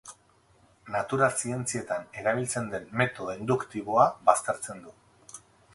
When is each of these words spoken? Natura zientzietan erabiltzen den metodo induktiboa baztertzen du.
Natura 0.95 1.27
zientzietan 1.43 2.09
erabiltzen 2.23 2.73
den 2.73 2.89
metodo 3.03 3.39
induktiboa 3.43 4.11
baztertzen 4.33 4.85
du. 4.89 5.01